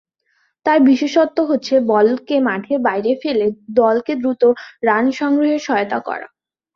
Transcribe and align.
তার 0.65 0.79
বিশেষত্ব 0.81 1.37
হচ্ছে 1.43 1.75
বলকে 1.91 2.35
মাঠের 2.47 2.79
বাইরে 2.79 3.11
ফেলে 3.21 3.45
দলকে 3.73 4.13
দ্রুত 4.15 4.43
রান 4.83 5.05
সংগ্রহে 5.11 5.57
সহায়তা 5.59 5.99
করা। 6.07 6.27